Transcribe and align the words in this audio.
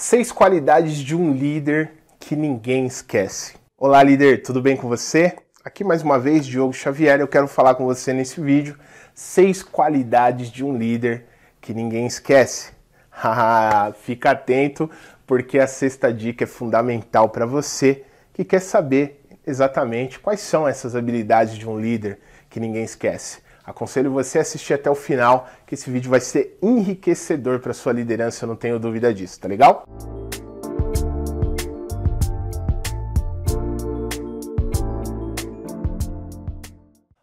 Seis 0.00 0.30
qualidades 0.30 0.98
de 0.98 1.16
um 1.16 1.32
líder 1.32 1.90
que 2.20 2.36
ninguém 2.36 2.86
esquece. 2.86 3.56
Olá, 3.76 4.00
líder, 4.00 4.42
tudo 4.42 4.62
bem 4.62 4.76
com 4.76 4.86
você? 4.86 5.34
Aqui 5.64 5.82
mais 5.82 6.02
uma 6.02 6.20
vez, 6.20 6.46
Diogo 6.46 6.72
Xavier, 6.72 7.18
eu 7.18 7.26
quero 7.26 7.48
falar 7.48 7.74
com 7.74 7.84
você 7.84 8.12
nesse 8.12 8.40
vídeo 8.40 8.78
seis 9.12 9.60
qualidades 9.60 10.52
de 10.52 10.64
um 10.64 10.78
líder 10.78 11.24
que 11.60 11.74
ninguém 11.74 12.06
esquece. 12.06 12.70
Fica 14.02 14.30
atento, 14.30 14.88
porque 15.26 15.58
a 15.58 15.66
sexta 15.66 16.14
dica 16.14 16.44
é 16.44 16.46
fundamental 16.46 17.28
para 17.30 17.44
você 17.44 18.04
que 18.32 18.44
quer 18.44 18.60
saber 18.60 19.20
exatamente 19.44 20.20
quais 20.20 20.38
são 20.38 20.68
essas 20.68 20.94
habilidades 20.94 21.58
de 21.58 21.68
um 21.68 21.76
líder 21.76 22.20
que 22.48 22.60
ninguém 22.60 22.84
esquece. 22.84 23.40
Aconselho 23.68 24.10
você 24.10 24.38
a 24.38 24.40
assistir 24.40 24.72
até 24.72 24.90
o 24.90 24.94
final, 24.94 25.46
que 25.66 25.74
esse 25.74 25.90
vídeo 25.90 26.10
vai 26.10 26.20
ser 26.20 26.56
enriquecedor 26.62 27.60
para 27.60 27.74
sua 27.74 27.92
liderança, 27.92 28.46
eu 28.46 28.48
não 28.48 28.56
tenho 28.56 28.78
dúvida 28.78 29.12
disso, 29.12 29.38
tá 29.38 29.46
legal? 29.46 29.84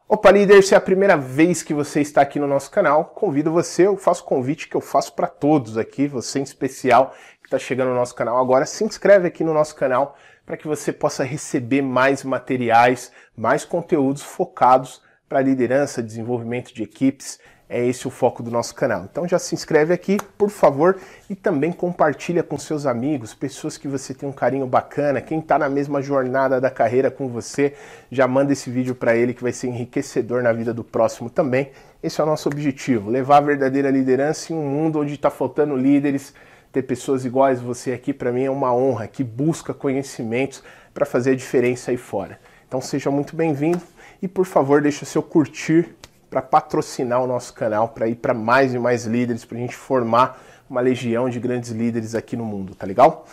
Opa, 0.08 0.30
líder, 0.30 0.64
se 0.64 0.76
é 0.76 0.78
a 0.78 0.82
primeira 0.82 1.18
vez 1.18 1.64
que 1.64 1.74
você 1.74 2.00
está 2.00 2.22
aqui 2.22 2.38
no 2.38 2.46
nosso 2.46 2.70
canal, 2.70 3.06
convido 3.06 3.52
você, 3.52 3.88
eu 3.88 3.98
faço 3.98 4.24
convite 4.24 4.70
que 4.70 4.78
eu 4.78 4.82
faço 4.82 5.14
para 5.14 5.26
todos 5.26 5.80
aqui, 5.80 6.08
você 6.08 6.38
em 6.38 6.44
especial 6.44 7.16
que 7.42 7.48
está 7.48 7.58
chegando 7.58 7.90
no 7.90 7.96
nosso 7.96 8.14
canal 8.14 8.38
agora, 8.38 8.68
se 8.68 8.84
inscreve 8.84 9.28
aqui 9.28 9.44
no 9.44 9.52
nosso 9.52 9.76
canal 9.76 10.16
para 10.46 10.56
que 10.56 10.68
você 10.68 10.94
possa 10.94 11.24
receber 11.24 11.82
mais 11.82 12.24
materiais, 12.24 13.12
mais 13.36 13.66
conteúdos 13.66 14.22
focados 14.22 15.04
para 15.28 15.42
liderança, 15.42 16.04
desenvolvimento 16.04 16.74
de 16.74 16.84
equipes. 16.84 17.40
É 17.68 17.84
esse 17.84 18.08
o 18.08 18.12
foco 18.12 18.44
do 18.44 18.52
nosso 18.52 18.76
canal. 18.76 19.08
Então 19.10 19.28
já 19.28 19.40
se 19.40 19.56
inscreve 19.56 19.92
aqui, 19.92 20.18
por 20.38 20.52
favor, 20.52 20.98
e 21.28 21.34
também 21.34 21.72
compartilha 21.72 22.44
com 22.44 22.60
seus 22.60 22.86
amigos, 22.86 23.34
pessoas 23.34 23.76
que 23.76 23.88
você 23.88 24.14
tem 24.14 24.30
um 24.30 24.32
carinho 24.32 24.68
bacana, 24.68 25.20
quem 25.20 25.40
está 25.40 25.58
na 25.58 25.68
mesma 25.68 26.00
jornada 26.00 26.62
da 26.62 26.70
carreira 26.70 27.10
com 27.10 27.28
você, 27.28 27.74
já 28.12 28.28
manda 28.28 28.54
esse 28.54 28.70
vídeo 28.70 28.94
para 28.94 29.16
ele 29.16 29.34
que 29.34 29.42
vai 29.42 29.52
ser 29.52 29.68
enriquecedor 29.68 30.44
na 30.44 30.54
vida 30.54 30.72
do 30.72 30.84
próximo 30.84 31.28
também. 31.28 31.72
Esse 32.04 32.22
é 32.22 32.24
o 32.24 32.28
nosso 32.28 32.48
objetivo, 32.48 33.10
levar 33.10 33.38
a 33.38 33.42
verdadeira 33.42 33.90
liderança 33.90 34.54
em 34.54 34.56
um 34.56 34.62
mundo 34.62 35.00
onde 35.00 35.16
está 35.16 35.32
faltando 35.32 35.76
líderes, 35.76 36.36
ter 36.72 36.84
pessoas 36.84 37.26
iguais 37.26 37.60
você 37.60 37.94
aqui 37.94 38.14
para 38.14 38.32
mim 38.32 38.44
é 38.44 38.52
uma 38.52 38.76
honra, 38.76 39.08
que 39.08 39.24
busca 39.24 39.74
conhecimentos 39.74 40.62
para 40.94 41.04
fazer 41.04 41.32
a 41.32 41.36
diferença 41.36 41.90
aí 41.90 41.98
fora. 41.98 42.40
Então 42.68 42.80
seja 42.80 43.10
muito 43.10 43.36
bem-vindo 43.36 43.82
e 44.22 44.28
por 44.28 44.46
favor, 44.46 44.82
deixe 44.82 45.04
o 45.04 45.06
seu 45.06 45.22
curtir 45.22 45.96
para 46.30 46.42
patrocinar 46.42 47.24
o 47.24 47.28
nosso 47.28 47.54
canal, 47.54 47.90
para 47.90 48.08
ir 48.08 48.16
para 48.16 48.34
mais 48.34 48.74
e 48.74 48.80
mais 48.80 49.06
líderes, 49.06 49.46
para 49.46 49.58
a 49.58 49.62
gente 49.62 49.76
formar 49.76 50.42
uma 50.70 50.82
legião 50.82 51.30
de 51.30 51.40
grandes 51.40 51.70
líderes 51.70 52.16
aqui 52.16 52.36
no 52.36 52.44
mundo, 52.44 52.76
tá 52.76 52.86
legal? 52.86 53.26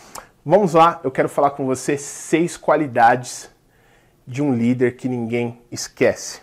Vamos 0.44 0.75
lá, 0.75 1.00
eu 1.03 1.10
quero 1.10 1.28
falar 1.28 1.50
com 1.50 1.64
você 1.64 1.97
seis 1.97 2.56
qualidades 2.56 3.50
de 4.27 4.42
um 4.42 4.55
líder 4.55 4.97
que 4.97 5.08
ninguém 5.08 5.60
esquece. 5.70 6.41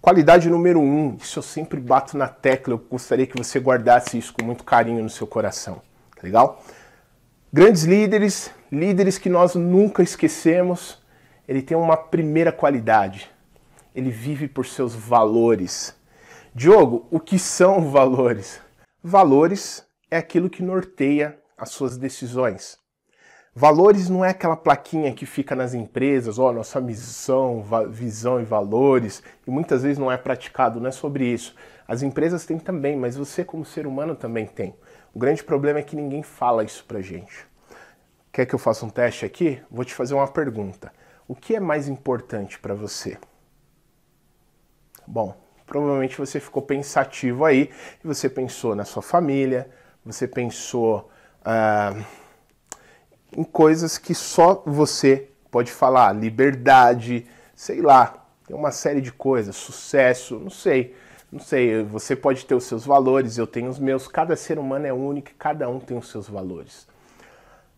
Qualidade 0.00 0.48
número 0.48 0.80
um, 0.80 1.16
isso 1.20 1.38
eu 1.38 1.42
sempre 1.42 1.80
bato 1.80 2.16
na 2.16 2.28
tecla, 2.28 2.74
eu 2.74 2.78
gostaria 2.78 3.26
que 3.26 3.36
você 3.36 3.58
guardasse 3.58 4.16
isso 4.16 4.32
com 4.32 4.44
muito 4.44 4.64
carinho 4.64 5.02
no 5.02 5.10
seu 5.10 5.26
coração, 5.26 5.82
tá 6.14 6.22
legal? 6.22 6.62
Grandes 7.52 7.82
líderes, 7.84 8.50
líderes 8.70 9.18
que 9.18 9.28
nós 9.28 9.54
nunca 9.54 10.02
esquecemos, 10.02 11.02
ele 11.46 11.62
tem 11.62 11.76
uma 11.76 11.96
primeira 11.96 12.52
qualidade, 12.52 13.30
ele 13.98 14.10
vive 14.10 14.46
por 14.46 14.64
seus 14.64 14.94
valores. 14.94 15.92
Diogo, 16.54 17.08
o 17.10 17.18
que 17.18 17.36
são 17.36 17.90
valores? 17.90 18.60
Valores 19.02 19.84
é 20.08 20.16
aquilo 20.16 20.48
que 20.48 20.62
norteia 20.62 21.36
as 21.56 21.70
suas 21.70 21.98
decisões. 21.98 22.78
Valores 23.52 24.08
não 24.08 24.24
é 24.24 24.30
aquela 24.30 24.56
plaquinha 24.56 25.12
que 25.12 25.26
fica 25.26 25.56
nas 25.56 25.74
empresas, 25.74 26.38
ó, 26.38 26.50
oh, 26.50 26.52
nossa 26.52 26.80
missão, 26.80 27.64
visão 27.90 28.40
e 28.40 28.44
valores, 28.44 29.20
e 29.44 29.50
muitas 29.50 29.82
vezes 29.82 29.98
não 29.98 30.12
é 30.12 30.16
praticado, 30.16 30.78
não 30.78 30.86
é 30.86 30.92
sobre 30.92 31.26
isso. 31.26 31.56
As 31.88 32.00
empresas 32.00 32.46
têm 32.46 32.56
também, 32.56 32.96
mas 32.96 33.16
você 33.16 33.44
como 33.44 33.64
ser 33.64 33.84
humano 33.84 34.14
também 34.14 34.46
tem. 34.46 34.76
O 35.12 35.18
grande 35.18 35.42
problema 35.42 35.80
é 35.80 35.82
que 35.82 35.96
ninguém 35.96 36.22
fala 36.22 36.62
isso 36.62 36.84
pra 36.84 37.00
gente. 37.00 37.44
Quer 38.30 38.46
que 38.46 38.54
eu 38.54 38.60
faça 38.60 38.86
um 38.86 38.90
teste 38.90 39.24
aqui? 39.24 39.60
Vou 39.68 39.84
te 39.84 39.92
fazer 39.92 40.14
uma 40.14 40.28
pergunta. 40.28 40.92
O 41.26 41.34
que 41.34 41.56
é 41.56 41.60
mais 41.60 41.88
importante 41.88 42.60
para 42.60 42.74
você? 42.74 43.18
Bom, 45.10 45.34
provavelmente 45.66 46.18
você 46.18 46.38
ficou 46.38 46.60
pensativo 46.60 47.46
aí 47.46 47.70
e 48.04 48.06
você 48.06 48.28
pensou 48.28 48.74
na 48.74 48.84
sua 48.84 49.02
família, 49.02 49.70
você 50.04 50.28
pensou 50.28 51.08
ah, 51.42 51.94
em 53.34 53.42
coisas 53.42 53.96
que 53.96 54.14
só 54.14 54.62
você 54.66 55.30
pode 55.50 55.72
falar, 55.72 56.12
liberdade, 56.12 57.26
sei 57.56 57.80
lá, 57.80 58.26
tem 58.46 58.54
uma 58.54 58.70
série 58.70 59.00
de 59.00 59.10
coisas, 59.10 59.56
sucesso, 59.56 60.38
não 60.38 60.50
sei. 60.50 60.94
Não 61.30 61.40
sei, 61.40 61.82
você 61.84 62.16
pode 62.16 62.46
ter 62.46 62.54
os 62.54 62.64
seus 62.64 62.86
valores, 62.86 63.36
eu 63.36 63.46
tenho 63.46 63.68
os 63.68 63.78
meus, 63.78 64.08
cada 64.08 64.34
ser 64.34 64.58
humano 64.58 64.86
é 64.86 64.92
único 64.94 65.30
cada 65.38 65.68
um 65.68 65.78
tem 65.78 65.96
os 65.96 66.08
seus 66.10 66.26
valores. 66.26 66.86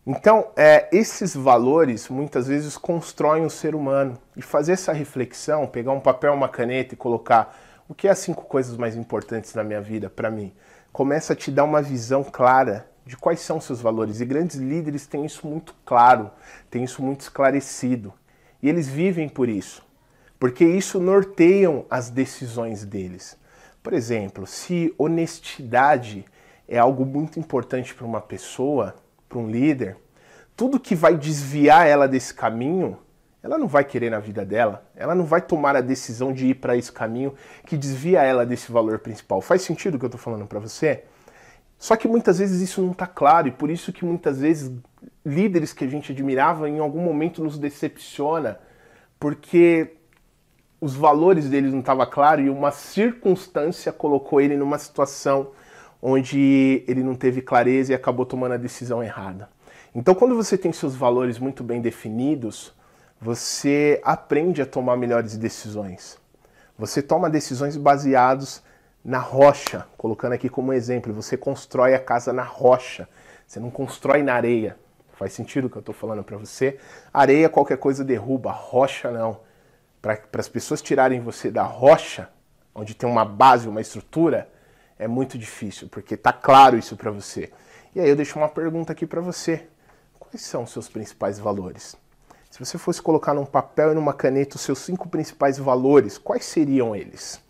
Então, 0.05 0.49
é, 0.55 0.89
esses 0.91 1.35
valores 1.35 2.09
muitas 2.09 2.47
vezes 2.47 2.75
constroem 2.75 3.45
o 3.45 3.49
ser 3.49 3.75
humano. 3.75 4.17
E 4.35 4.41
fazer 4.41 4.73
essa 4.73 4.91
reflexão, 4.91 5.67
pegar 5.67 5.91
um 5.91 5.99
papel, 5.99 6.33
uma 6.33 6.49
caneta 6.49 6.95
e 6.95 6.97
colocar 6.97 7.55
o 7.87 7.93
que 7.93 8.07
é 8.07 8.11
as 8.11 8.19
cinco 8.19 8.45
coisas 8.45 8.77
mais 8.77 8.95
importantes 8.95 9.53
na 9.53 9.63
minha 9.63 9.81
vida 9.81 10.09
para 10.09 10.31
mim, 10.31 10.53
começa 10.91 11.33
a 11.33 11.35
te 11.35 11.51
dar 11.51 11.65
uma 11.65 11.81
visão 11.81 12.23
clara 12.23 12.89
de 13.05 13.15
quais 13.15 13.41
são 13.41 13.61
seus 13.61 13.79
valores. 13.79 14.21
E 14.21 14.25
grandes 14.25 14.55
líderes 14.55 15.05
têm 15.05 15.25
isso 15.25 15.45
muito 15.45 15.75
claro, 15.85 16.31
têm 16.69 16.83
isso 16.83 17.03
muito 17.03 17.21
esclarecido. 17.21 18.11
E 18.61 18.69
eles 18.69 18.87
vivem 18.87 19.29
por 19.29 19.49
isso, 19.49 19.83
porque 20.39 20.65
isso 20.65 20.99
norteiam 20.99 21.85
as 21.89 22.09
decisões 22.09 22.85
deles. 22.85 23.37
Por 23.83 23.93
exemplo, 23.93 24.47
se 24.47 24.93
honestidade 24.97 26.25
é 26.67 26.77
algo 26.77 27.05
muito 27.05 27.39
importante 27.39 27.93
para 27.93 28.05
uma 28.05 28.21
pessoa, 28.21 28.95
para 29.31 29.39
um 29.39 29.49
líder, 29.49 29.95
tudo 30.57 30.79
que 30.79 30.93
vai 30.93 31.17
desviar 31.17 31.87
ela 31.87 32.07
desse 32.07 32.33
caminho, 32.33 32.97
ela 33.41 33.57
não 33.57 33.67
vai 33.67 33.83
querer 33.83 34.11
na 34.11 34.19
vida 34.19 34.45
dela. 34.45 34.85
Ela 34.95 35.15
não 35.15 35.23
vai 35.23 35.41
tomar 35.41 35.75
a 35.75 35.81
decisão 35.81 36.33
de 36.33 36.47
ir 36.47 36.55
para 36.55 36.75
esse 36.75 36.91
caminho 36.91 37.33
que 37.65 37.77
desvia 37.77 38.21
ela 38.21 38.45
desse 38.45 38.71
valor 38.71 38.99
principal. 38.99 39.41
Faz 39.41 39.61
sentido 39.61 39.95
o 39.95 39.99
que 39.99 40.05
eu 40.05 40.07
estou 40.07 40.21
falando 40.21 40.45
para 40.45 40.59
você? 40.59 41.05
Só 41.77 41.95
que 41.95 42.07
muitas 42.07 42.37
vezes 42.37 42.61
isso 42.61 42.81
não 42.81 42.91
está 42.91 43.07
claro 43.07 43.47
e 43.47 43.51
por 43.51 43.71
isso 43.71 43.91
que 43.91 44.05
muitas 44.05 44.39
vezes 44.39 44.71
líderes 45.25 45.73
que 45.73 45.83
a 45.83 45.87
gente 45.87 46.11
admirava 46.11 46.69
em 46.69 46.77
algum 46.77 47.01
momento 47.01 47.43
nos 47.43 47.57
decepciona, 47.57 48.59
porque 49.19 49.95
os 50.79 50.95
valores 50.95 51.49
deles 51.49 51.71
não 51.71 51.79
estavam 51.79 52.05
claros 52.05 52.45
e 52.45 52.49
uma 52.49 52.71
circunstância 52.71 53.91
colocou 53.91 54.39
ele 54.39 54.55
numa 54.55 54.77
situação 54.77 55.51
onde 56.01 56.83
ele 56.87 57.03
não 57.03 57.15
teve 57.15 57.41
clareza 57.41 57.91
e 57.91 57.95
acabou 57.95 58.25
tomando 58.25 58.53
a 58.53 58.57
decisão 58.57 59.03
errada. 59.03 59.49
Então, 59.93 60.15
quando 60.15 60.35
você 60.35 60.57
tem 60.57 60.71
seus 60.71 60.95
valores 60.95 61.37
muito 61.37 61.63
bem 61.63 61.81
definidos, 61.81 62.73
você 63.19 64.01
aprende 64.03 64.61
a 64.61 64.65
tomar 64.65 64.97
melhores 64.97 65.37
decisões. 65.37 66.17
Você 66.77 67.01
toma 67.01 67.29
decisões 67.29 67.77
baseadas 67.77 68.63
na 69.03 69.19
rocha, 69.19 69.85
colocando 69.97 70.33
aqui 70.33 70.49
como 70.49 70.73
exemplo, 70.73 71.13
você 71.13 71.35
constrói 71.37 71.93
a 71.93 71.99
casa 71.99 72.31
na 72.31 72.43
rocha, 72.43 73.07
você 73.45 73.59
não 73.59 73.69
constrói 73.69 74.23
na 74.23 74.33
areia. 74.33 74.77
Faz 75.13 75.33
sentido 75.33 75.65
o 75.65 75.69
que 75.69 75.75
eu 75.75 75.81
estou 75.81 75.93
falando 75.93 76.23
para 76.23 76.37
você? 76.37 76.79
Areia 77.13 77.49
qualquer 77.49 77.77
coisa 77.77 78.03
derruba, 78.03 78.51
rocha 78.51 79.11
não. 79.11 79.39
Para 80.01 80.19
as 80.33 80.49
pessoas 80.49 80.81
tirarem 80.81 81.19
você 81.19 81.51
da 81.51 81.63
rocha, 81.63 82.29
onde 82.73 82.95
tem 82.95 83.07
uma 83.07 83.25
base, 83.25 83.67
uma 83.67 83.81
estrutura, 83.81 84.49
é 85.01 85.07
muito 85.07 85.35
difícil, 85.35 85.89
porque 85.89 86.15
tá 86.15 86.31
claro 86.31 86.77
isso 86.77 86.95
para 86.95 87.09
você. 87.09 87.51
E 87.95 87.99
aí 87.99 88.07
eu 88.07 88.15
deixo 88.15 88.37
uma 88.37 88.47
pergunta 88.47 88.93
aqui 88.93 89.07
para 89.07 89.19
você. 89.19 89.67
Quais 90.19 90.43
são 90.43 90.61
os 90.61 90.69
seus 90.69 90.87
principais 90.87 91.39
valores? 91.39 91.95
Se 92.51 92.59
você 92.59 92.77
fosse 92.77 93.01
colocar 93.01 93.33
num 93.33 93.45
papel 93.45 93.91
e 93.91 93.95
numa 93.95 94.13
caneta 94.13 94.57
os 94.57 94.61
seus 94.61 94.77
cinco 94.77 95.09
principais 95.09 95.57
valores, 95.57 96.19
quais 96.19 96.45
seriam 96.45 96.95
eles? 96.95 97.41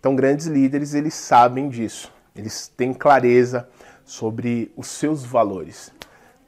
Então, 0.00 0.16
grandes 0.16 0.46
líderes, 0.46 0.92
eles 0.92 1.14
sabem 1.14 1.68
disso. 1.68 2.12
Eles 2.34 2.66
têm 2.66 2.92
clareza 2.92 3.68
sobre 4.04 4.72
os 4.76 4.88
seus 4.88 5.24
valores. 5.24 5.92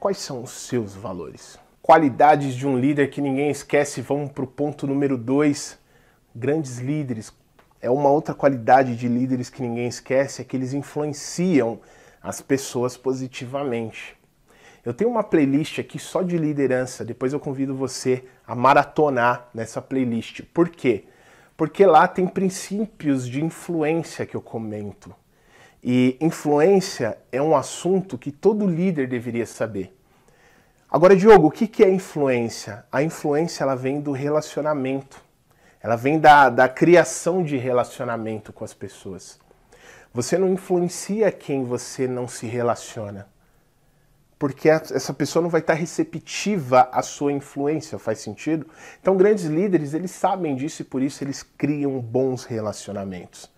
Quais 0.00 0.18
são 0.18 0.42
os 0.42 0.50
seus 0.50 0.92
valores? 0.92 1.56
Qualidades 1.80 2.56
de 2.56 2.66
um 2.66 2.76
líder 2.76 3.10
que 3.10 3.20
ninguém 3.20 3.48
esquece. 3.48 4.00
Vamos 4.00 4.32
para 4.32 4.42
o 4.42 4.48
ponto 4.48 4.88
número 4.88 5.16
dois. 5.16 5.78
Grandes 6.34 6.78
líderes, 6.78 7.32
é 7.82 7.90
uma 7.90 8.08
outra 8.08 8.32
qualidade 8.32 8.94
de 8.94 9.08
líderes 9.08 9.50
que 9.50 9.60
ninguém 9.60 9.88
esquece, 9.88 10.40
é 10.40 10.44
que 10.44 10.56
eles 10.56 10.72
influenciam 10.72 11.80
as 12.22 12.40
pessoas 12.40 12.96
positivamente. 12.96 14.16
Eu 14.84 14.94
tenho 14.94 15.10
uma 15.10 15.24
playlist 15.24 15.80
aqui 15.80 15.98
só 15.98 16.22
de 16.22 16.38
liderança, 16.38 17.04
depois 17.04 17.32
eu 17.32 17.40
convido 17.40 17.74
você 17.74 18.24
a 18.46 18.54
maratonar 18.54 19.48
nessa 19.52 19.82
playlist. 19.82 20.42
Por 20.54 20.68
quê? 20.68 21.04
Porque 21.56 21.84
lá 21.84 22.06
tem 22.06 22.26
princípios 22.26 23.28
de 23.28 23.44
influência 23.44 24.24
que 24.24 24.36
eu 24.36 24.40
comento. 24.40 25.12
E 25.82 26.16
influência 26.20 27.18
é 27.32 27.42
um 27.42 27.56
assunto 27.56 28.16
que 28.16 28.30
todo 28.30 28.66
líder 28.66 29.08
deveria 29.08 29.46
saber. 29.46 29.92
Agora, 30.88 31.16
Diogo, 31.16 31.48
o 31.48 31.50
que 31.50 31.82
é 31.82 31.90
influência? 31.90 32.84
A 32.92 33.02
influência 33.02 33.64
ela 33.64 33.74
vem 33.74 34.00
do 34.00 34.12
relacionamento. 34.12 35.22
Ela 35.82 35.96
vem 35.96 36.20
da, 36.20 36.48
da 36.48 36.68
criação 36.68 37.42
de 37.42 37.56
relacionamento 37.56 38.52
com 38.52 38.64
as 38.64 38.72
pessoas. 38.72 39.40
Você 40.14 40.38
não 40.38 40.48
influencia 40.48 41.32
quem 41.32 41.64
você 41.64 42.06
não 42.06 42.28
se 42.28 42.46
relaciona. 42.46 43.26
Porque 44.38 44.68
essa 44.68 45.14
pessoa 45.14 45.42
não 45.42 45.50
vai 45.50 45.60
estar 45.60 45.74
receptiva 45.74 46.88
à 46.92 47.02
sua 47.02 47.32
influência, 47.32 47.98
faz 47.98 48.18
sentido? 48.18 48.66
Então, 49.00 49.16
grandes 49.16 49.44
líderes, 49.44 49.94
eles 49.94 50.10
sabem 50.10 50.56
disso 50.56 50.82
e 50.82 50.84
por 50.84 51.00
isso 51.00 51.22
eles 51.22 51.42
criam 51.42 52.00
bons 52.00 52.44
relacionamentos. 52.44 53.50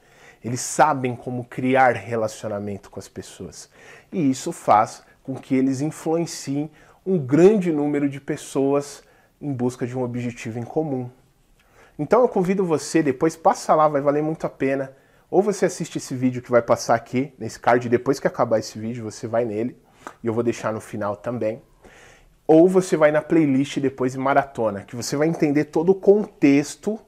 Eles 0.43 0.61
sabem 0.61 1.17
como 1.17 1.45
criar 1.45 1.93
relacionamento 1.93 2.91
com 2.91 3.01
as 3.01 3.09
pessoas. 3.09 3.71
E 4.13 4.31
isso 4.31 4.53
faz 4.53 5.03
com 5.23 5.35
que 5.35 5.55
eles 5.55 5.81
influenciem 5.81 6.71
um 7.05 7.19
grande 7.19 7.73
número 7.73 8.09
de 8.09 8.21
pessoas 8.21 9.03
em 9.41 9.53
busca 9.53 9.87
de 9.87 9.97
um 9.97 10.03
objetivo 10.03 10.59
em 10.59 10.65
comum. 10.65 11.11
Então 11.99 12.23
eu 12.23 12.29
convido 12.29 12.65
você, 12.65 13.03
depois 13.03 13.37
passa 13.37 13.75
lá, 13.75 13.87
vai 13.89 14.01
valer 14.01 14.23
muito 14.23 14.47
a 14.47 14.51
pena. 14.51 14.93
Ou 15.31 15.43
você 15.43 15.67
assiste 15.67 15.97
esse 15.97 16.15
vídeo 16.15 16.43
que 16.43 16.51
vai 16.51 16.63
passar 16.63 16.95
aqui, 16.95 17.33
nesse 17.39 17.59
card, 17.59 17.89
depois 17.89 18.21
que 18.21 18.27
acabar 18.27 18.59
esse 18.59 18.79
vídeo, 18.79 19.05
você 19.05 19.27
vai 19.27 19.45
nele, 19.45 19.77
e 20.23 20.27
eu 20.27 20.33
vou 20.33 20.43
deixar 20.43 20.73
no 20.73 20.81
final 20.81 21.17
também. 21.17 21.63
Ou 22.47 22.69
você 22.69 22.97
vai 22.97 23.11
na 23.11 23.23
playlist 23.23 23.79
depois 23.79 24.15
e 24.15 24.19
maratona, 24.19 24.83
que 24.83 24.95
você 24.95 25.17
vai 25.17 25.29
entender 25.29 25.65
todo 25.65 25.91
o 25.91 25.95
contexto 25.95 26.99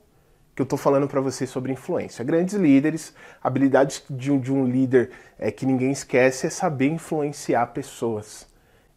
que 0.55 0.63
eu 0.63 0.65
estou 0.65 0.79
falando 0.79 1.07
para 1.07 1.21
vocês 1.21 1.51
sobre 1.51 1.71
influência. 1.71 2.25
Grandes 2.25 2.55
líderes, 2.55 3.15
habilidades 3.43 4.03
de 4.09 4.33
um, 4.33 4.41
de 4.41 4.51
um 4.51 4.65
líder 4.65 5.11
é, 5.39 5.51
que 5.51 5.67
ninguém 5.67 5.91
esquece 5.91 6.47
é 6.47 6.51
saber 6.51 6.87
influenciar 6.87 7.67
pessoas. 7.67 8.49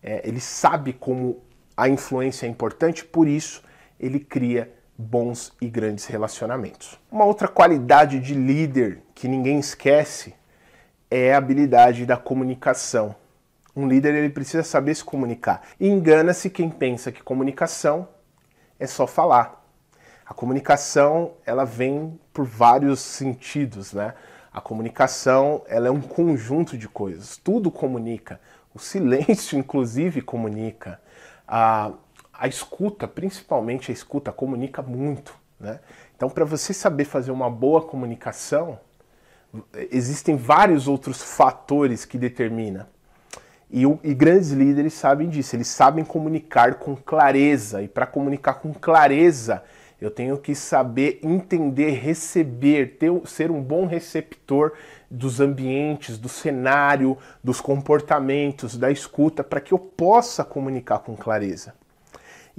É, 0.01 0.25
ele 0.25 0.39
sabe 0.39 0.94
como 0.94 1.44
a 1.75 1.89
influência 1.89 2.45
é 2.45 2.50
importante, 2.50 3.03
por 3.03 3.27
isso 3.27 3.62
ele 4.00 4.21
cria 4.21 4.71
bons 5.01 5.54
e 5.62 5.69
grandes 5.69 6.06
relacionamentos. 6.07 7.00
Uma 7.10 7.24
outra 7.24 7.48
qualidade 7.48 8.19
de 8.19 8.34
líder 8.34 9.01
que 9.16 9.30
ninguém 9.30 9.57
esquece 9.57 10.36
é 11.10 11.34
a 11.34 11.38
habilidade 11.38 12.06
da 12.06 12.18
comunicação. 12.18 13.16
Um 13.74 13.88
líder 13.88 14.13
ele 14.13 14.30
precisa 14.30 14.62
saber 14.62 14.94
se 14.94 15.04
comunicar. 15.06 15.62
Engana-se 15.80 16.50
quem 16.50 16.69
pensa 16.69 17.13
que 17.13 17.24
comunicação 17.24 18.10
é 18.78 18.86
só 18.86 19.07
falar. 19.07 19.63
A 20.25 20.34
comunicação, 20.34 21.31
ela 21.46 21.63
vem 21.63 22.19
por 22.34 22.44
vários 22.46 23.00
sentidos, 23.00 23.94
né? 23.94 24.13
A 24.51 24.60
comunicação, 24.60 25.63
ela 25.68 25.88
é 25.88 25.92
um 25.92 26.01
conjunto 26.01 26.78
de 26.78 26.90
coisas. 26.90 27.38
Tudo 27.38 27.72
comunica. 27.72 28.42
O 28.75 28.80
silêncio, 28.80 29.57
inclusive, 29.57 30.22
comunica. 30.22 31.00
A, 31.48 31.94
a 32.39 32.47
escuta, 32.47 33.07
principalmente 33.07 33.91
a 33.91 33.94
escuta, 33.94 34.31
comunica 34.31 34.81
muito, 34.81 35.36
né? 35.59 35.80
Então, 36.15 36.30
para 36.30 36.45
você 36.45 36.74
saber 36.74 37.03
fazer 37.06 37.31
uma 37.31 37.50
boa 37.50 37.81
comunicação, 37.81 38.80
existem 39.91 40.38
vários 40.38 40.88
outros 40.88 41.21
fatores 41.21 42.06
que 42.06 42.18
determinam. 42.18 42.86
E, 43.69 43.83
e, 43.83 44.13
grandes 44.13 44.51
líderes 44.51 44.94
sabem 44.94 45.30
disso, 45.30 45.56
eles 45.56 45.68
sabem 45.68 46.03
comunicar 46.03 46.75
com 46.75 46.95
clareza. 46.95 47.81
E 47.81 47.88
para 47.88 48.06
comunicar 48.06 48.56
com 48.56 48.74
clareza, 48.74 49.63
eu 50.01 50.09
tenho 50.09 50.38
que 50.38 50.56
saber 50.56 51.19
entender, 51.21 51.91
receber, 51.91 52.97
ter, 52.97 53.12
ser 53.25 53.51
um 53.51 53.62
bom 53.62 53.86
receptor 53.86 54.74
dos 55.12 55.39
ambientes, 55.39 56.18
do 56.18 56.30
cenário, 56.30 57.18
dos 57.44 57.59
comportamentos, 57.59 58.77
da 58.77 58.89
escuta, 58.89 59.44
para 59.44 59.59
que 59.59 59.74
eu 59.74 59.80
possa 59.80 60.44
comunicar 60.44 61.00
com 61.00 61.15
clareza. 61.15 61.74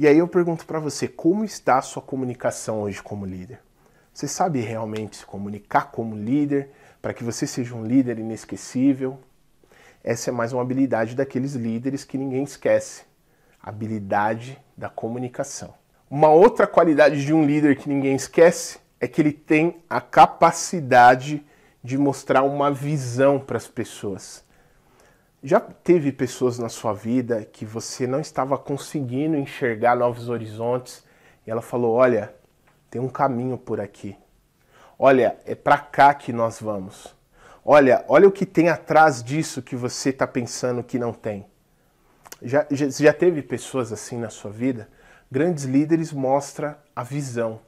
E 0.00 0.08
aí 0.08 0.16
eu 0.16 0.26
pergunto 0.26 0.64
para 0.64 0.80
você, 0.80 1.06
como 1.06 1.44
está 1.44 1.76
a 1.76 1.82
sua 1.82 2.00
comunicação 2.00 2.80
hoje 2.80 3.02
como 3.02 3.26
líder? 3.26 3.60
Você 4.14 4.26
sabe 4.26 4.58
realmente 4.58 5.18
se 5.18 5.26
comunicar 5.26 5.90
como 5.90 6.16
líder 6.16 6.70
para 7.02 7.12
que 7.12 7.22
você 7.22 7.46
seja 7.46 7.74
um 7.74 7.84
líder 7.84 8.18
inesquecível? 8.18 9.18
Essa 10.02 10.30
é 10.30 10.32
mais 10.32 10.54
uma 10.54 10.62
habilidade 10.62 11.14
daqueles 11.14 11.52
líderes 11.52 12.02
que 12.02 12.16
ninguém 12.16 12.44
esquece, 12.44 13.02
a 13.62 13.68
habilidade 13.68 14.58
da 14.74 14.88
comunicação. 14.88 15.74
Uma 16.08 16.30
outra 16.30 16.66
qualidade 16.66 17.22
de 17.22 17.34
um 17.34 17.44
líder 17.44 17.76
que 17.76 17.90
ninguém 17.90 18.14
esquece 18.14 18.78
é 18.98 19.06
que 19.06 19.20
ele 19.20 19.32
tem 19.32 19.82
a 19.90 20.00
capacidade 20.00 21.44
de 21.84 21.98
mostrar 21.98 22.42
uma 22.42 22.70
visão 22.70 23.38
para 23.38 23.58
as 23.58 23.68
pessoas. 23.68 24.42
Já 25.42 25.58
teve 25.58 26.12
pessoas 26.12 26.58
na 26.58 26.68
sua 26.68 26.92
vida 26.92 27.46
que 27.50 27.64
você 27.64 28.06
não 28.06 28.20
estava 28.20 28.58
conseguindo 28.58 29.36
enxergar 29.36 29.96
novos 29.96 30.28
horizontes 30.28 31.02
e 31.46 31.50
ela 31.50 31.62
falou: 31.62 31.94
Olha, 31.94 32.34
tem 32.90 33.00
um 33.00 33.08
caminho 33.08 33.56
por 33.56 33.80
aqui. 33.80 34.14
Olha, 34.98 35.38
é 35.46 35.54
para 35.54 35.78
cá 35.78 36.12
que 36.12 36.30
nós 36.30 36.60
vamos. 36.60 37.16
Olha, 37.64 38.04
olha 38.06 38.28
o 38.28 38.32
que 38.32 38.44
tem 38.44 38.68
atrás 38.68 39.22
disso 39.22 39.62
que 39.62 39.74
você 39.74 40.10
está 40.10 40.26
pensando 40.26 40.84
que 40.84 40.98
não 40.98 41.12
tem. 41.12 41.46
Já, 42.42 42.66
já, 42.70 42.88
já 42.90 43.12
teve 43.12 43.40
pessoas 43.40 43.92
assim 43.92 44.18
na 44.18 44.28
sua 44.28 44.50
vida? 44.50 44.88
Grandes 45.32 45.64
líderes 45.64 46.12
mostra 46.12 46.78
a 46.94 47.02
visão. 47.02 47.60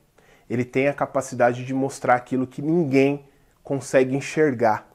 Ele 0.49 0.65
tem 0.65 0.89
a 0.89 0.95
capacidade 0.95 1.65
de 1.65 1.73
mostrar 1.73 2.17
aquilo 2.17 2.47
que 2.47 2.61
ninguém 2.61 3.27
consegue 3.63 4.15
enxergar. 4.15 4.92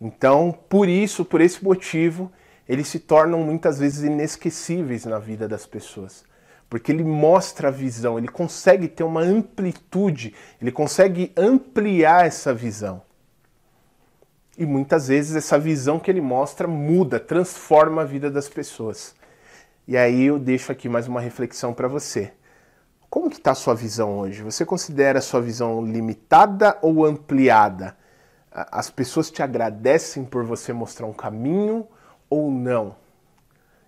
Então, 0.00 0.56
por 0.68 0.88
isso, 0.88 1.24
por 1.24 1.40
esse 1.40 1.62
motivo, 1.62 2.32
eles 2.68 2.88
se 2.88 2.98
tornam 2.98 3.40
muitas 3.42 3.78
vezes 3.78 4.04
inesquecíveis 4.04 5.04
na 5.04 5.18
vida 5.18 5.46
das 5.46 5.66
pessoas. 5.66 6.24
Porque 6.68 6.92
ele 6.92 7.02
mostra 7.02 7.68
a 7.68 7.72
visão, 7.72 8.16
ele 8.16 8.28
consegue 8.28 8.86
ter 8.88 9.02
uma 9.02 9.20
amplitude, 9.20 10.34
ele 10.62 10.70
consegue 10.70 11.32
ampliar 11.36 12.26
essa 12.26 12.54
visão. 12.54 13.02
E 14.56 14.64
muitas 14.64 15.08
vezes 15.08 15.34
essa 15.34 15.58
visão 15.58 15.98
que 15.98 16.10
ele 16.10 16.20
mostra 16.20 16.68
muda, 16.68 17.18
transforma 17.18 18.02
a 18.02 18.04
vida 18.04 18.30
das 18.30 18.48
pessoas. 18.48 19.14
E 19.86 19.96
aí 19.96 20.26
eu 20.26 20.38
deixo 20.38 20.70
aqui 20.70 20.88
mais 20.88 21.08
uma 21.08 21.20
reflexão 21.20 21.74
para 21.74 21.88
você. 21.88 22.32
Como 23.10 23.28
que 23.28 23.38
está 23.38 23.50
a 23.50 23.56
sua 23.56 23.74
visão 23.74 24.18
hoje? 24.18 24.42
Você 24.42 24.64
considera 24.64 25.18
a 25.18 25.22
sua 25.22 25.40
visão 25.40 25.84
limitada 25.84 26.78
ou 26.80 27.04
ampliada? 27.04 27.96
As 28.50 28.90
pessoas 28.90 29.30
te 29.30 29.42
agradecem 29.42 30.24
por 30.24 30.44
você 30.44 30.72
mostrar 30.72 31.06
um 31.06 31.12
caminho 31.12 31.86
ou 32.28 32.50
não? 32.50 32.96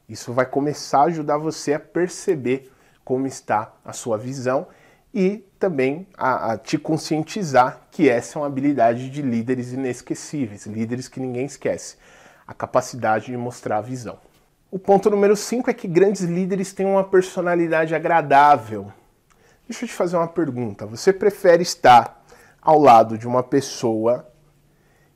Isso 0.08 0.32
vai 0.32 0.46
começar 0.46 1.00
a 1.00 1.04
ajudar 1.04 1.38
você 1.38 1.74
a 1.74 1.80
perceber 1.80 2.70
como 3.04 3.26
está 3.26 3.72
a 3.84 3.92
sua 3.92 4.16
visão 4.16 4.68
e 5.12 5.44
também 5.58 6.06
a, 6.16 6.52
a, 6.52 6.58
te 6.58 6.78
conscientizar 6.78 7.82
que 7.90 8.08
essa 8.08 8.38
é 8.38 8.42
uma 8.42 8.46
habilidade 8.46 9.10
de 9.10 9.20
líderes 9.20 9.72
inesquecíveis, 9.72 10.66
líderes 10.66 11.08
que 11.08 11.20
ninguém 11.20 11.44
esquece, 11.44 11.96
a 12.46 12.54
capacidade 12.54 13.26
de 13.26 13.36
mostrar 13.36 13.78
a 13.78 13.82
visão. 13.82 14.18
O 14.70 14.78
ponto 14.78 15.10
número 15.10 15.36
5 15.36 15.68
é 15.68 15.74
que 15.74 15.86
grandes 15.86 16.22
líderes 16.22 16.72
têm 16.72 16.86
uma 16.86 17.04
personalidade 17.04 17.94
agradável. 17.94 18.90
Deixa 19.68 19.84
eu 19.84 19.88
te 19.88 19.94
fazer 19.94 20.16
uma 20.16 20.28
pergunta. 20.28 20.86
Você 20.86 21.12
prefere 21.12 21.62
estar 21.62 22.24
ao 22.60 22.78
lado 22.80 23.18
de 23.18 23.26
uma 23.26 23.42
pessoa 23.42 24.31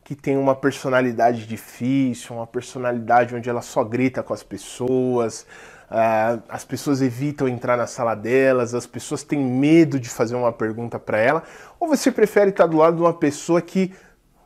que 0.07 0.15
tem 0.15 0.37
uma 0.37 0.55
personalidade 0.55 1.49
difícil, 1.49 2.37
uma 2.37 2.47
personalidade 2.47 3.35
onde 3.35 3.51
ela 3.51 3.61
só 3.61 3.83
grita 3.83 4.23
com 4.23 4.33
as 4.33 4.41
pessoas, 4.41 5.45
uh, 5.91 6.41
as 6.49 6.65
pessoas 6.65 7.03
evitam 7.03 7.49
entrar 7.49 7.77
na 7.77 7.89
sala 7.89 8.15
delas, 8.15 8.73
as 8.73 8.87
pessoas 8.87 9.25
têm 9.25 9.41
medo 9.41 9.99
de 9.99 10.09
fazer 10.09 10.37
uma 10.37 10.53
pergunta 10.53 10.97
para 10.97 11.19
ela? 11.19 11.43
Ou 11.81 11.89
você 11.89 12.13
prefere 12.13 12.51
estar 12.51 12.67
do 12.67 12.77
lado 12.77 12.95
de 12.95 13.03
uma 13.03 13.15
pessoa 13.15 13.61
que, 13.61 13.93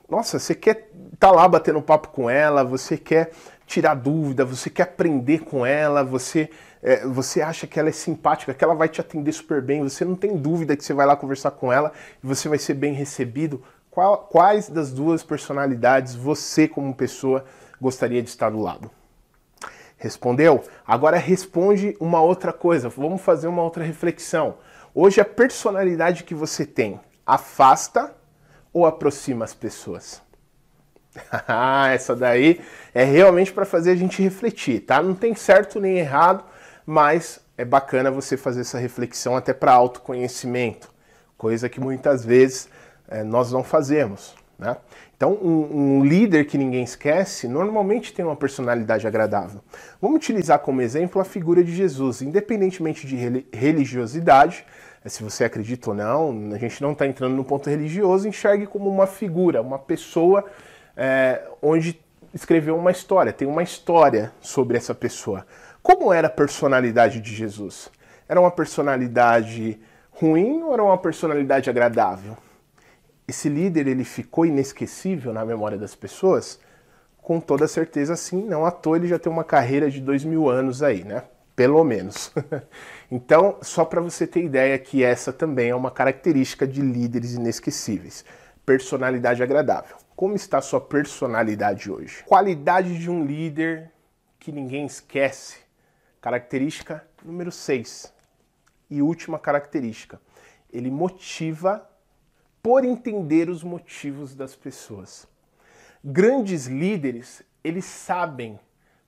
nossa, 0.09 0.38
você 0.38 0.55
quer 0.55 0.88
estar 1.12 1.29
tá 1.29 1.31
lá 1.31 1.47
batendo 1.47 1.83
papo 1.83 2.09
com 2.09 2.31
ela, 2.31 2.64
você 2.64 2.97
quer 2.97 3.31
tirar 3.67 3.93
dúvida, 3.93 4.47
você 4.47 4.71
quer 4.71 4.85
aprender 4.85 5.40
com 5.40 5.67
ela, 5.67 6.02
você, 6.02 6.49
é, 6.83 7.07
você 7.07 7.43
acha 7.43 7.67
que 7.67 7.79
ela 7.79 7.90
é 7.90 7.93
simpática, 7.93 8.55
que 8.55 8.64
ela 8.64 8.75
vai 8.75 8.88
te 8.88 9.02
atender 9.02 9.33
super 9.33 9.61
bem, 9.61 9.83
você 9.83 10.07
não 10.07 10.14
tem 10.14 10.38
dúvida 10.38 10.75
que 10.75 10.83
você 10.83 10.95
vai 10.95 11.05
lá 11.05 11.14
conversar 11.14 11.50
com 11.50 11.71
ela 11.71 11.93
e 12.25 12.26
você 12.26 12.49
vai 12.49 12.57
ser 12.57 12.73
bem 12.73 12.95
recebido. 12.95 13.62
Qual, 13.90 14.18
quais 14.18 14.68
das 14.68 14.92
duas 14.92 15.23
personalidades 15.23 16.14
você, 16.14 16.68
como 16.68 16.94
pessoa, 16.94 17.44
gostaria 17.80 18.23
de 18.23 18.28
estar 18.28 18.50
do 18.50 18.61
lado? 18.61 18.90
Respondeu? 19.97 20.64
Agora 20.87 21.18
responde 21.18 21.97
uma 21.99 22.23
outra 22.23 22.52
coisa. 22.52 22.88
Vamos 22.88 23.20
fazer 23.20 23.49
uma 23.49 23.62
outra 23.62 23.82
reflexão. 23.82 24.59
Hoje 24.94 25.20
a 25.20 25.25
personalidade 25.25 26.25
que 26.25 26.35
você 26.35 26.64
tem 26.64 27.00
afasta 27.26 28.14
ou 28.73 28.87
aproxima 28.87 29.44
as 29.44 29.54
pessoas? 29.54 30.23
Essa 31.92 32.14
daí 32.14 32.61
é 32.94 33.02
realmente 33.02 33.52
para 33.52 33.66
fazer 33.66 33.90
a 33.90 33.97
gente 33.97 34.23
refletir, 34.23 34.80
tá? 34.80 35.02
Não 35.02 35.14
tem 35.14 35.35
certo 35.35 35.80
nem 35.80 35.99
errado, 35.99 36.44
mas 36.87 37.40
é 37.59 37.64
bacana 37.64 38.11
você 38.11 38.37
fazer 38.37 38.61
essa 38.61 38.78
reflexão 38.78 39.37
até 39.37 39.52
para 39.52 39.73
autoconhecimento, 39.73 40.88
coisa 41.37 41.68
que 41.68 41.80
muitas 41.80 42.25
vezes 42.25 42.68
nós 43.25 43.50
não 43.52 43.62
fazemos, 43.62 44.35
né? 44.59 44.76
Então, 45.17 45.35
um, 45.35 45.99
um, 45.99 46.05
líder 46.05 46.47
que 46.47 46.57
ninguém 46.57 46.83
esquece 46.83 47.47
normalmente 47.47 48.11
tem 48.11 48.25
uma 48.25 48.37
personalidade 48.37 49.07
agradável. 49.07 49.61
Vamos 50.00 50.17
utilizar 50.17 50.59
como 50.61 50.81
exemplo 50.81 51.21
a 51.21 51.25
figura 51.26 51.62
de 51.62 51.75
Jesus, 51.75 52.23
independentemente 52.23 53.07
de 53.07 53.45
religiosidade, 53.52 54.64
eh, 55.05 55.09
se 55.11 55.23
você 55.23 55.45
acredita 55.45 55.90
ou 55.90 55.97
não, 55.97 56.55
a 56.55 56.57
gente 56.57 56.81
não 56.81 56.93
está 56.93 57.07
entrando 57.07 57.35
no 57.35 57.45
ponto 57.45 57.69
religioso, 57.69 58.26
enxergue 58.26 58.67
como 58.67 58.88
uma 58.88 59.07
figura, 59.07 59.61
uma 59.61 59.79
pessoa 59.79 60.47
é, 60.97 61.43
onde 61.61 62.00
escreveu 62.33 62.76
uma 62.76 62.90
história, 62.90 63.33
tem 63.33 63.47
uma 63.47 63.62
história 63.62 64.33
sobre 64.40 64.79
essa 64.79 64.95
pessoa. 64.95 65.47
Como 65.83 66.12
era 66.12 66.29
a 66.29 66.31
personalidade 66.31 67.21
de 67.21 67.35
Jesus? 67.35 67.90
Era 68.29 68.40
uma 68.40 68.50
personalidade 68.50 69.79
ruim 70.11 70.62
ou 70.62 70.73
era 70.73 70.83
uma 70.83 70.97
personalidade 70.99 71.69
agradável? 71.69 72.37
Esse 73.30 73.49
líder 73.49 73.87
ele 73.87 74.04
ficou 74.04 74.44
inesquecível 74.44 75.32
na 75.32 75.44
memória 75.44 75.78
das 75.78 75.94
pessoas? 75.94 76.60
Com 77.18 77.40
toda 77.40 77.68
certeza 77.68 78.16
sim, 78.16 78.44
não 78.44 78.64
à 78.64 78.70
toa 78.70 78.96
ele 78.96 79.06
já 79.06 79.18
tem 79.18 79.32
uma 79.32 79.44
carreira 79.44 79.90
de 79.90 80.00
dois 80.00 80.25
mil 80.25 80.49
anos 80.49 80.82
aí, 80.82 81.04
né? 81.04 81.25
Pelo 81.54 81.84
menos. 81.84 82.32
então, 83.10 83.58
só 83.60 83.84
para 83.84 84.00
você 84.00 84.26
ter 84.26 84.42
ideia 84.42 84.78
que 84.78 85.04
essa 85.04 85.32
também 85.32 85.70
é 85.70 85.75
uma 85.75 85.90
característica 85.90 86.66
de 86.66 86.80
líderes 86.80 87.34
inesquecíveis. 87.34 88.25
Personalidade 88.64 89.42
agradável. 89.42 89.96
Como 90.16 90.34
está 90.34 90.60
sua 90.60 90.80
personalidade 90.80 91.90
hoje? 91.90 92.25
Qualidade 92.25 92.99
de 92.99 93.10
um 93.10 93.25
líder 93.25 93.90
que 94.38 94.50
ninguém 94.50 94.87
esquece. 94.87 95.58
Característica 96.20 97.04
número 97.25 97.52
6. 97.52 98.12
E 98.90 99.02
última 99.02 99.38
característica. 99.38 100.20
Ele 100.72 100.90
motiva 100.90 101.89
por 102.62 102.85
entender 102.85 103.49
os 103.49 103.62
motivos 103.62 104.35
das 104.35 104.55
pessoas. 104.55 105.26
Grandes 106.05 106.67
líderes, 106.67 107.43
eles 107.62 107.85
sabem 107.85 108.59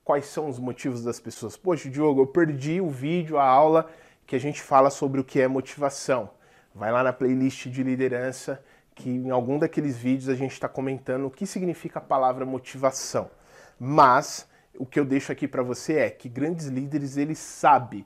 quais 0.03 0.25
são 0.25 0.49
os 0.49 0.59
motivos 0.59 1.03
das 1.03 1.19
pessoas. 1.19 1.55
Poxa, 1.55 1.89
Diogo, 1.89 2.21
eu 2.21 2.27
perdi 2.27 2.81
o 2.81 2.89
vídeo, 2.89 3.37
a 3.37 3.45
aula 3.45 3.89
que 4.25 4.35
a 4.35 4.39
gente 4.39 4.61
fala 4.61 4.89
sobre 4.89 5.19
o 5.19 5.23
que 5.23 5.39
é 5.39 5.47
motivação. 5.47 6.29
Vai 6.73 6.91
lá 6.91 7.03
na 7.03 7.13
playlist 7.13 7.67
de 7.67 7.83
liderança, 7.83 8.63
que 8.95 9.09
em 9.09 9.29
algum 9.29 9.57
daqueles 9.57 9.97
vídeos 9.97 10.29
a 10.29 10.35
gente 10.35 10.53
está 10.53 10.67
comentando 10.67 11.25
o 11.25 11.31
que 11.31 11.45
significa 11.45 11.99
a 11.99 12.01
palavra 12.01 12.45
motivação. 12.45 13.29
Mas 13.79 14.47
o 14.77 14.85
que 14.85 14.99
eu 14.99 15.05
deixo 15.05 15.31
aqui 15.31 15.47
para 15.47 15.63
você 15.63 15.97
é 15.97 16.09
que 16.09 16.29
grandes 16.29 16.67
líderes 16.67 17.17
eles 17.17 17.37
sabem 17.37 18.05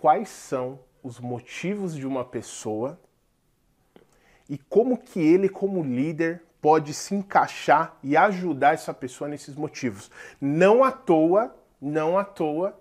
quais 0.00 0.28
são 0.28 0.80
os 1.02 1.18
motivos 1.18 1.94
de 1.94 2.06
uma 2.06 2.24
pessoa 2.24 2.98
e 4.52 4.58
como 4.58 4.98
que 4.98 5.18
ele, 5.18 5.48
como 5.48 5.82
líder, 5.82 6.42
pode 6.60 6.92
se 6.92 7.14
encaixar 7.14 7.96
e 8.02 8.18
ajudar 8.18 8.74
essa 8.74 8.92
pessoa 8.92 9.26
nesses 9.26 9.54
motivos. 9.56 10.10
Não 10.38 10.84
à 10.84 10.92
toa, 10.92 11.56
não 11.80 12.18
à 12.18 12.22
toa, 12.22 12.78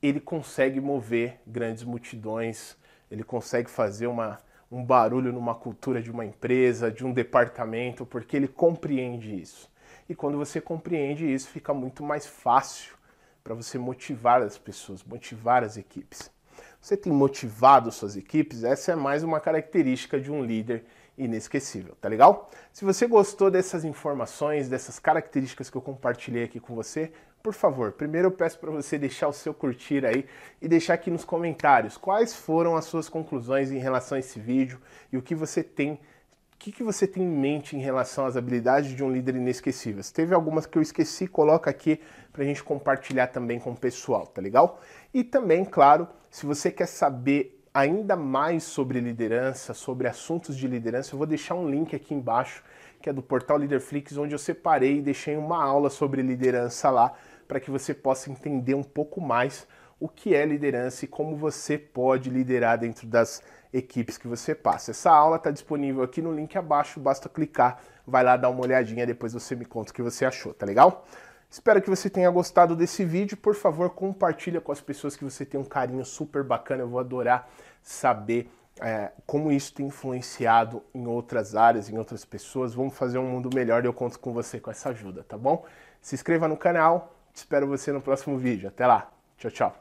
ele 0.00 0.18
consegue 0.18 0.80
mover 0.80 1.42
grandes 1.46 1.84
multidões, 1.84 2.74
ele 3.10 3.22
consegue 3.22 3.68
fazer 3.68 4.06
uma, 4.06 4.38
um 4.72 4.82
barulho 4.82 5.30
numa 5.30 5.54
cultura 5.54 6.00
de 6.00 6.10
uma 6.10 6.24
empresa, 6.24 6.90
de 6.90 7.04
um 7.04 7.12
departamento, 7.12 8.06
porque 8.06 8.34
ele 8.34 8.48
compreende 8.48 9.38
isso. 9.38 9.70
E 10.08 10.14
quando 10.14 10.38
você 10.38 10.58
compreende 10.58 11.30
isso, 11.30 11.50
fica 11.50 11.74
muito 11.74 12.02
mais 12.02 12.26
fácil 12.26 12.96
para 13.44 13.52
você 13.52 13.76
motivar 13.76 14.40
as 14.40 14.56
pessoas, 14.56 15.04
motivar 15.04 15.62
as 15.62 15.76
equipes. 15.76 16.30
Você 16.80 16.96
tem 16.96 17.12
motivado 17.12 17.90
suas 17.90 18.16
equipes? 18.16 18.62
Essa 18.62 18.92
é 18.92 18.94
mais 18.94 19.22
uma 19.22 19.40
característica 19.40 20.20
de 20.20 20.30
um 20.30 20.44
líder 20.44 20.84
inesquecível, 21.18 21.96
tá 22.00 22.08
legal? 22.08 22.48
Se 22.72 22.84
você 22.84 23.06
gostou 23.06 23.50
dessas 23.50 23.84
informações, 23.84 24.68
dessas 24.68 24.98
características 25.00 25.68
que 25.68 25.76
eu 25.76 25.82
compartilhei 25.82 26.44
aqui 26.44 26.60
com 26.60 26.76
você, 26.76 27.12
por 27.42 27.52
favor, 27.52 27.92
primeiro 27.92 28.28
eu 28.28 28.32
peço 28.32 28.58
para 28.60 28.70
você 28.70 28.96
deixar 28.96 29.26
o 29.26 29.32
seu 29.32 29.52
curtir 29.52 30.06
aí 30.06 30.24
e 30.62 30.68
deixar 30.68 30.94
aqui 30.94 31.10
nos 31.10 31.24
comentários 31.24 31.96
quais 31.96 32.34
foram 32.34 32.76
as 32.76 32.84
suas 32.84 33.08
conclusões 33.08 33.72
em 33.72 33.78
relação 33.78 34.16
a 34.16 34.18
esse 34.20 34.38
vídeo 34.38 34.80
e 35.12 35.16
o 35.16 35.22
que 35.22 35.34
você 35.34 35.62
tem 35.62 35.98
o 36.58 36.60
que, 36.60 36.72
que 36.72 36.82
você 36.82 37.06
tem 37.06 37.22
em 37.22 37.28
mente 37.28 37.76
em 37.76 37.78
relação 37.78 38.26
às 38.26 38.36
habilidades 38.36 38.90
de 38.90 39.04
um 39.04 39.12
líder 39.12 39.36
inesquecível? 39.36 40.02
Se 40.02 40.12
teve 40.12 40.34
algumas 40.34 40.66
que 40.66 40.76
eu 40.76 40.82
esqueci, 40.82 41.28
coloca 41.28 41.70
aqui 41.70 42.00
para 42.32 42.42
a 42.42 42.44
gente 42.44 42.64
compartilhar 42.64 43.28
também 43.28 43.60
com 43.60 43.70
o 43.70 43.76
pessoal, 43.76 44.26
tá 44.26 44.42
legal? 44.42 44.80
E 45.14 45.22
também, 45.22 45.64
claro, 45.64 46.08
se 46.28 46.44
você 46.44 46.72
quer 46.72 46.86
saber 46.86 47.64
ainda 47.72 48.16
mais 48.16 48.64
sobre 48.64 48.98
liderança, 48.98 49.72
sobre 49.72 50.08
assuntos 50.08 50.56
de 50.56 50.66
liderança, 50.66 51.14
eu 51.14 51.18
vou 51.18 51.28
deixar 51.28 51.54
um 51.54 51.70
link 51.70 51.94
aqui 51.94 52.12
embaixo, 52.12 52.64
que 53.00 53.08
é 53.08 53.12
do 53.12 53.22
portal 53.22 53.56
Leaderflix, 53.56 54.16
onde 54.16 54.34
eu 54.34 54.38
separei 54.38 54.96
e 54.96 55.00
deixei 55.00 55.36
uma 55.36 55.62
aula 55.62 55.88
sobre 55.88 56.22
liderança 56.22 56.90
lá, 56.90 57.14
para 57.46 57.60
que 57.60 57.70
você 57.70 57.94
possa 57.94 58.32
entender 58.32 58.74
um 58.74 58.82
pouco 58.82 59.20
mais 59.20 59.64
o 60.00 60.08
que 60.08 60.34
é 60.34 60.44
liderança 60.44 61.04
e 61.04 61.08
como 61.08 61.36
você 61.36 61.78
pode 61.78 62.30
liderar 62.30 62.78
dentro 62.78 63.06
das 63.06 63.44
equipes 63.72 64.18
que 64.18 64.26
você 64.26 64.54
passa. 64.54 64.90
Essa 64.90 65.10
aula 65.10 65.36
está 65.36 65.50
disponível 65.50 66.02
aqui 66.02 66.22
no 66.22 66.32
link 66.32 66.56
abaixo, 66.56 67.00
basta 67.00 67.28
clicar, 67.28 67.80
vai 68.06 68.22
lá 68.22 68.36
dar 68.36 68.48
uma 68.48 68.62
olhadinha, 68.62 69.06
depois 69.06 69.32
você 69.32 69.54
me 69.54 69.64
conta 69.64 69.90
o 69.90 69.94
que 69.94 70.02
você 70.02 70.24
achou, 70.24 70.54
tá 70.54 70.64
legal? 70.64 71.04
Espero 71.50 71.80
que 71.80 71.88
você 71.88 72.10
tenha 72.10 72.30
gostado 72.30 72.76
desse 72.76 73.04
vídeo. 73.04 73.36
Por 73.36 73.54
favor, 73.54 73.88
compartilha 73.90 74.60
com 74.60 74.70
as 74.70 74.82
pessoas 74.82 75.16
que 75.16 75.24
você 75.24 75.46
tem 75.46 75.58
um 75.58 75.64
carinho 75.64 76.04
super 76.04 76.44
bacana. 76.44 76.82
Eu 76.82 76.88
vou 76.88 77.00
adorar 77.00 77.48
saber 77.82 78.50
é, 78.80 79.12
como 79.26 79.50
isso 79.50 79.72
tem 79.72 79.86
influenciado 79.86 80.82
em 80.94 81.06
outras 81.06 81.54
áreas, 81.56 81.88
em 81.88 81.96
outras 81.96 82.22
pessoas. 82.22 82.74
Vamos 82.74 82.94
fazer 82.94 83.18
um 83.18 83.30
mundo 83.30 83.48
melhor 83.54 83.82
e 83.82 83.86
eu 83.86 83.94
conto 83.94 84.20
com 84.20 84.32
você 84.32 84.60
com 84.60 84.70
essa 84.70 84.90
ajuda, 84.90 85.24
tá 85.24 85.38
bom? 85.38 85.64
Se 86.02 86.14
inscreva 86.14 86.46
no 86.46 86.56
canal. 86.56 87.14
Espero 87.32 87.66
você 87.66 87.92
no 87.92 88.02
próximo 88.02 88.36
vídeo. 88.36 88.68
Até 88.68 88.86
lá. 88.86 89.10
Tchau, 89.38 89.50
tchau. 89.50 89.76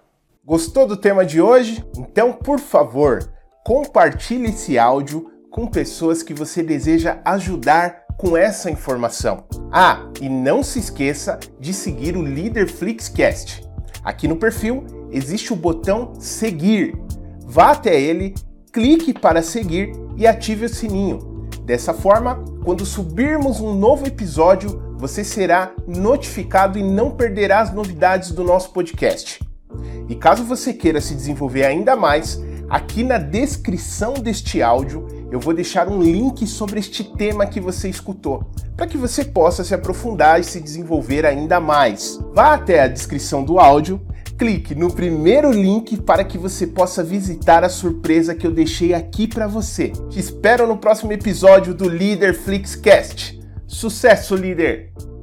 Gostou 0.45 0.87
do 0.87 0.95
tema 0.95 1.25
de 1.25 1.41
hoje? 1.41 1.85
Então, 1.97 2.31
por 2.31 2.59
favor, 2.59 3.19
compartilhe 3.67 4.51
esse 4.51 4.79
áudio 4.79 5.29
com 5.51 5.67
pessoas 5.67 6.23
que 6.23 6.33
você 6.33 6.63
deseja 6.63 7.19
ajudar 7.25 8.05
com 8.17 8.37
essa 8.37 8.71
informação. 8.71 9.43
Ah, 9.69 10.07
e 10.21 10.29
não 10.29 10.63
se 10.63 10.79
esqueça 10.79 11.37
de 11.59 11.73
seguir 11.73 12.15
o 12.15 12.23
Líder 12.23 12.69
Flixcast. 12.69 13.67
Aqui 14.01 14.25
no 14.25 14.37
perfil 14.37 14.85
existe 15.11 15.51
o 15.51 15.55
botão 15.57 16.13
seguir. 16.17 16.97
Vá 17.41 17.71
até 17.71 17.99
ele, 17.99 18.35
clique 18.71 19.13
para 19.13 19.41
seguir 19.41 19.91
e 20.15 20.25
ative 20.25 20.67
o 20.67 20.69
sininho. 20.69 21.49
Dessa 21.65 21.93
forma, 21.93 22.41
quando 22.63 22.85
subirmos 22.85 23.59
um 23.59 23.73
novo 23.73 24.07
episódio, 24.07 24.95
você 24.95 25.25
será 25.25 25.73
notificado 25.85 26.79
e 26.79 26.83
não 26.83 27.11
perderá 27.11 27.59
as 27.59 27.73
novidades 27.73 28.31
do 28.31 28.45
nosso 28.45 28.71
podcast. 28.71 29.41
E 30.07 30.15
caso 30.15 30.45
você 30.45 30.73
queira 30.73 31.01
se 31.01 31.13
desenvolver 31.13 31.65
ainda 31.65 31.97
mais, 31.97 32.41
aqui 32.69 33.03
na 33.03 33.17
descrição 33.17 34.13
deste 34.13 34.61
áudio 34.61 35.07
eu 35.31 35.39
vou 35.39 35.53
deixar 35.53 35.87
um 35.89 36.01
link 36.01 36.45
sobre 36.47 36.79
este 36.79 37.03
tema 37.03 37.45
que 37.45 37.59
você 37.59 37.89
escutou, 37.89 38.49
para 38.75 38.87
que 38.87 38.97
você 38.97 39.25
possa 39.25 39.63
se 39.63 39.73
aprofundar 39.73 40.39
e 40.39 40.43
se 40.43 40.59
desenvolver 40.59 41.25
ainda 41.25 41.59
mais. 41.59 42.19
Vá 42.33 42.53
até 42.53 42.81
a 42.81 42.87
descrição 42.87 43.43
do 43.43 43.59
áudio, 43.59 44.01
clique 44.37 44.75
no 44.75 44.93
primeiro 44.93 45.51
link 45.51 45.97
para 45.97 46.23
que 46.23 46.37
você 46.37 46.67
possa 46.67 47.03
visitar 47.03 47.63
a 47.63 47.69
surpresa 47.69 48.35
que 48.35 48.45
eu 48.45 48.51
deixei 48.51 48.93
aqui 48.93 49.27
para 49.27 49.47
você. 49.47 49.91
Te 50.09 50.19
espero 50.19 50.67
no 50.67 50.77
próximo 50.77 51.11
episódio 51.11 51.73
do 51.73 51.87
Leader 51.87 52.33
Flixcast. 52.33 53.37
Sucesso, 53.65 54.35
líder! 54.35 55.16